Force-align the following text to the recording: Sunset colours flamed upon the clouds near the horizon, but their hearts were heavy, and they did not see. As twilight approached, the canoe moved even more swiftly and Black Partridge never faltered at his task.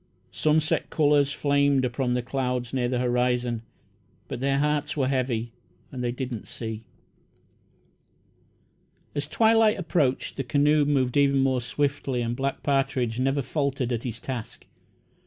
Sunset 0.31 0.89
colours 0.89 1.31
flamed 1.31 1.85
upon 1.85 2.15
the 2.15 2.23
clouds 2.23 2.73
near 2.73 2.89
the 2.89 2.97
horizon, 2.97 3.61
but 4.27 4.39
their 4.39 4.57
hearts 4.57 4.97
were 4.97 5.07
heavy, 5.07 5.51
and 5.91 6.03
they 6.03 6.11
did 6.11 6.31
not 6.31 6.47
see. 6.47 6.85
As 9.13 9.27
twilight 9.27 9.77
approached, 9.77 10.37
the 10.37 10.43
canoe 10.43 10.85
moved 10.85 11.17
even 11.17 11.37
more 11.43 11.61
swiftly 11.61 12.23
and 12.23 12.35
Black 12.35 12.63
Partridge 12.63 13.19
never 13.19 13.43
faltered 13.43 13.93
at 13.93 14.01
his 14.03 14.19
task. 14.19 14.65